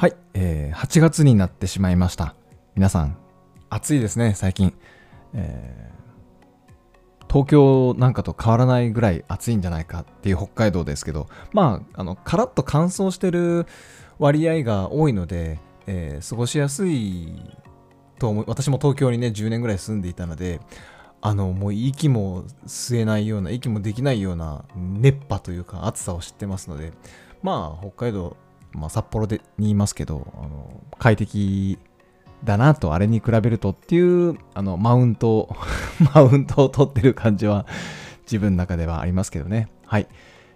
[0.00, 2.34] はい、えー8月になってしまいました。
[2.74, 3.18] 皆さん
[3.68, 4.72] 暑いですね最近、
[5.34, 11.28] えー東京なんかと変わらないぐらい暑いんじゃないかっていう北海道ですけど。
[11.52, 13.66] まああのカラッと乾燥してる
[14.18, 17.34] 割合が多いので、えー過ごしやすい
[18.18, 18.44] と思う。
[18.48, 20.60] 私も東京にね10年ぐらい住んでいたので
[21.20, 26.94] あのもう息も吸えないような息もできないような熱波というか暑さを知ってますので
[27.42, 28.38] まあ北海道、
[28.72, 31.78] まあ、札幌でにいますけどあの快適
[32.44, 35.54] だなとあれに比べるとっていうあのマウント
[36.14, 37.66] マウントを取ってる感じは
[38.22, 39.68] 自分の中ではありますけどね。
[39.86, 40.06] はい、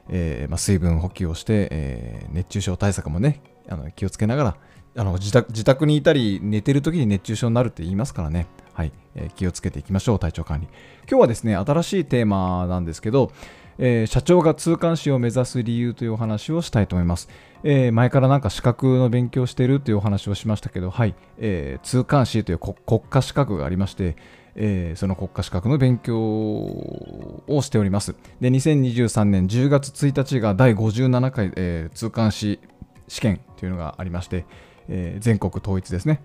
[0.09, 4.57] えーまあ、水分補給をして、えー熱中症対策もねあの気をつけながら
[4.97, 8.47] あの自宅自宅にいたり寝てる時に熱中症になるって言いますからね。
[8.73, 10.69] はい、えー気をつけていきましょう体調管理。
[11.09, 13.33] 今日はですね新しいテーマなんですけど、
[13.79, 17.29] えー社長が通関士を目指す理由というお話をしたいと思います、
[17.63, 24.17] えー前からなんか資格の勉強をしているというお話をしましたけどはい、えー通関士という国国家資格がありまして
[24.57, 28.15] えーその国家資格の勉強をしております。
[28.41, 32.61] で、2023年10月1日が第57回、えー通関士
[33.09, 34.45] 試験というのがありまして、
[34.89, 36.23] えー全国統一ですね。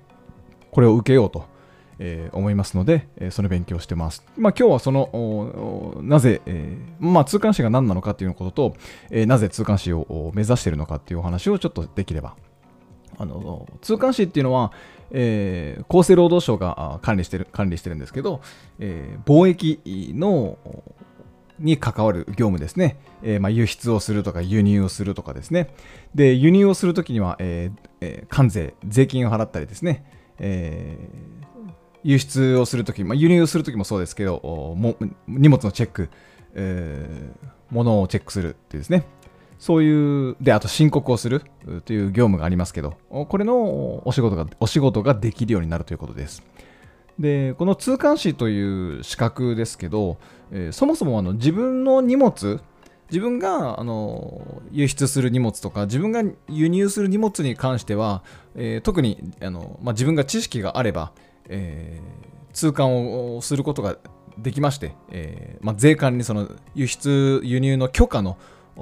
[0.72, 1.48] これを受けようと、
[2.00, 4.26] えー思いますので、えーその勉強してます。
[4.38, 8.76] まあ、今日はその、なぜ、えーまあ、通関士が何なのかということと、
[9.12, 12.36] えなぜ通関士を目指しているのかっていうお話をちょっとできれば。
[13.18, 14.72] あの通関士っていうのは、
[15.12, 18.42] え厚生労働省が管理してる管理してるんですけど、
[18.80, 20.58] え貿易の
[21.60, 25.74] に関わる業務ですね、えーまあ、輸出をするとか輸入をするとかですね。
[26.16, 30.06] で輸入をするときには、えーえー関税税金を払ったりですね、
[30.40, 30.98] え
[32.04, 34.40] 輸出をするとき、まあ、輸入するときもそうですけど
[34.78, 34.96] も
[35.28, 36.10] 荷物のチェック、
[36.56, 39.06] えー物をチェックするっていうですね
[39.60, 41.44] そういう、で、あと申告をする
[41.84, 46.44] という業務がありますけど、これのお仕事が、お仕事ができるようになるということです。
[47.20, 50.18] で、この通関士という資格ですけど、
[50.52, 52.62] えーそもそもあの自分の荷物、
[53.12, 58.24] 自分があの輸出する荷物とか、自分が輸入する荷物に関しては、
[58.56, 61.12] えー特にあの、まあ、自分が知識があれば、
[61.50, 63.98] えー通関をすることが
[64.38, 68.38] できまして、えーまあ、税関にその輸出、輸入の許可の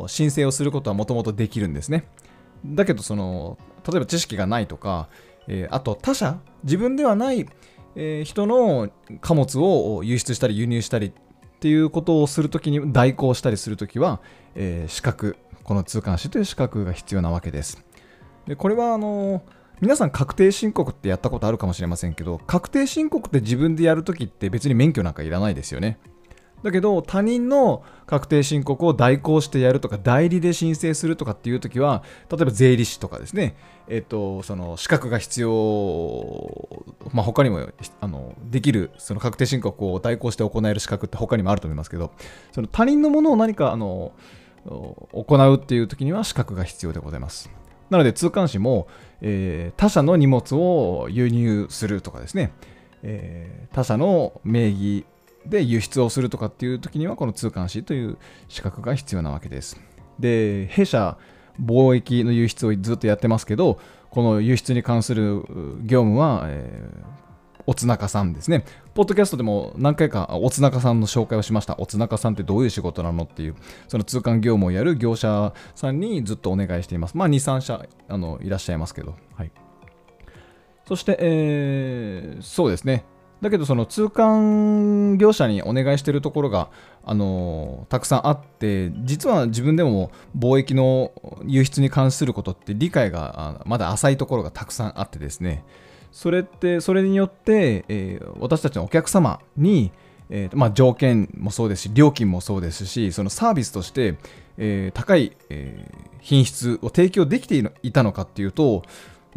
[0.07, 2.07] 申請をすることはもともとできるんですね。
[2.65, 3.57] だけどその
[3.87, 5.09] 例えば知識がないとか、
[5.47, 7.45] えーあと他社自分ではない、
[7.95, 8.89] えー人の
[9.19, 11.11] 貨物を輸出したり輸入したりっ
[11.59, 14.21] ていうことをするときに代行したりするときは、
[14.55, 17.83] えー資格この通関士という資格が必要なわけです。
[18.47, 19.43] でこれはあの
[19.79, 25.99] 皆さん確定申告ってやったことあるかもしれませんけど確定申告って自分でやるときって別に免許なんかいらないですよね。
[26.63, 33.55] だけど他人の確定申告を代行してやるとか代理で申請するとかっていう時は例えば税理士とかですね
[33.87, 36.67] えっ、とその資格が必要
[37.13, 37.69] まあ他にも
[38.01, 42.11] あのできるその確定申告を代行して行える資格って他にもあると思いますけど
[42.51, 44.13] その他人のものを何かあの
[44.65, 47.51] 行うっていう時には資格が必要でございます
[47.89, 48.87] なので通関士も、
[49.21, 52.51] えー他社の荷物を輸入するとかですね、
[53.03, 55.05] えー他社の名義
[55.45, 58.17] で輸出をするとかっていう時にはこの通関士という
[58.49, 59.79] 資格が必要なわけです。
[60.19, 61.17] で、弊社
[61.63, 65.43] 貿易の輸出をずっとやってますけど、この輸出に関する
[65.83, 67.26] 業務は、えー
[67.67, 68.63] おつなかさんですね。
[68.93, 71.75] ポッドキャストでも何回かおつなかさんの紹介をしました。
[71.77, 73.55] おつなかさんってどういう仕事なのっていう、
[73.89, 77.17] その通関業務をやる業者さんにずっとお願いしています。
[77.17, 79.15] まあ2、3社あのいらっしゃいますけど。
[79.35, 79.51] はい。
[80.87, 83.03] そして、えーそうですね。
[83.41, 86.69] だけど、その通関業者にお願いしているところが、
[87.03, 91.11] あのたくさんあって、実は自分でも貿易の
[91.45, 95.63] 輸出に関することって理解がまだ浅いところがたくさんあってですね、
[96.11, 99.91] それって、それによって、えー私たちのお客様に、
[100.29, 104.15] えーまあ、条件もそうですし、料金もそうですし、そのサービスとして、
[104.57, 108.83] えー高い、えー品質を提供できていたのかっていうと、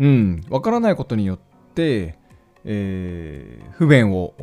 [0.01, 1.39] うん、わからないことによっ
[1.75, 2.17] て、
[2.65, 4.35] えー、不便を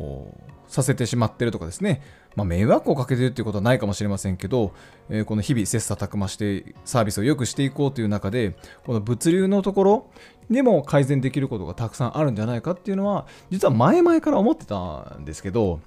[0.68, 2.02] させてしまってるとかですね、
[2.36, 4.72] まあ、迷惑をかけてるっていうことはないかもしれませんけど、
[5.10, 8.54] えー、この日々切磋琢磨してサービスを良くしていこうという中で、
[8.84, 10.10] この物流のところ
[10.50, 15.80] でも改善できることがたくさんあるんじゃないかっていうのは、実は前々から思ってたんですけど、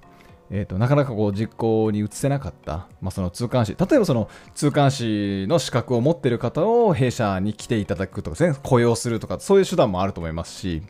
[0.53, 10.81] えーと、なかなかこう実行に移せなかった、まあ、その通関士、例えばその通関士の資格を持っている方を弊社に来ていただくとかですね、雇用するとか、そういう手段もあると思いますし、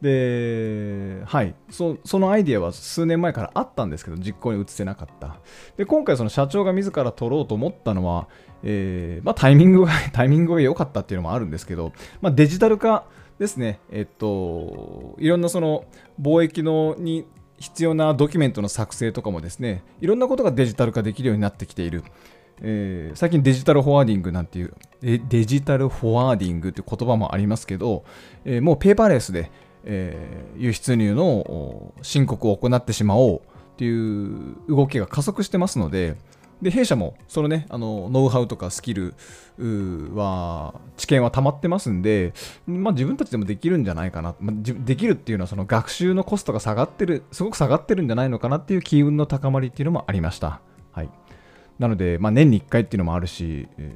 [0.00, 5.38] で、はい、そのアイディアは数年前からあったんですけど、実行に移せなかった。
[5.76, 8.28] で、今回その社長が自ら取ろうと思ったのは、
[8.62, 13.06] えー、まあ、タイミングが、 タイミングが良かったっていうのもあるんですけど、まあ、デジタル化
[13.38, 15.84] ですね、えっと、いろんなその
[16.20, 17.26] 貿易のに
[17.58, 22.04] 必要なドキュメントの作成とかもですね、いろんなことがデジタル化できるようになってきている。
[22.62, 28.04] えー、最近デジタルフォワーディングなんていう、デジタルフォワーディングっていう言葉もありますけど、
[28.44, 29.50] えー、もうペーパーレスで、
[29.86, 33.40] えー、輸出入の申告を行ってしまおうっ
[33.76, 36.16] ていう動きが加速してますので、
[36.60, 39.14] で弊社もそのねあのノウハウとかスキル
[40.14, 42.32] は知見は溜まってますんで、
[42.66, 50.60] まあ、自分たちでもできるんじゃないかな、まあ、できるっていうのはその学習のコストが下がってるすごく下がってるんじゃないのかなっていう機運の高まりっていうのもありました。
[50.92, 51.10] はい
[51.78, 53.92] なので、まあ、年に1回っていうのもあるし、え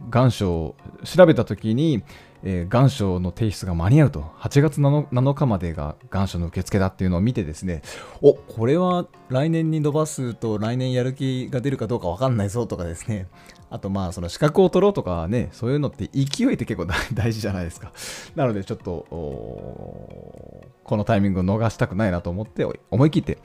[0.00, 2.04] ー、願書を調べたときに、
[2.44, 7.82] えー、願書の提出が間に合うと、8月 7, 7日までが願書の受付だっていうのを見てですね、
[8.20, 13.26] おこれは来年に伸ばすと来年やる気が出るかどうか分かんないぞとかですね、
[13.68, 17.92] あとまあその資格を取ろうとかね、そういうのって勢いって結構大 事じゃないですか。
[18.36, 23.38] なのでちょっと、このタイミングを逃したくないなと思って思い切って、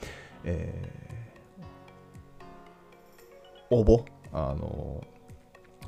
[0.44, 1.09] えー
[3.70, 5.02] 応募、あの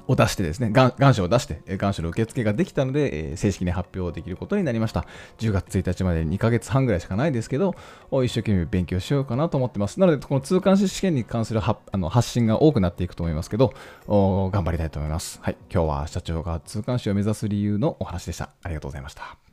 [0.08, 5.06] を出してですね、願書を出して、願書の受付ができたので、え正式に発表できることになりました。
[5.38, 7.74] 10月1日まで2ヶ月半ぐらいしかないですけど、
[8.10, 10.00] 一生懸命勉強しようかなと思ってます。
[10.00, 13.72] なので、この通関士試験に関するあの発信が多くなっていくと思いますけど、
[14.08, 15.40] 頑張りたいと思います。
[15.42, 18.50] はい、今日は社長が通関士を目指す理由のお話でした。
[18.62, 19.51] ありがとうございました。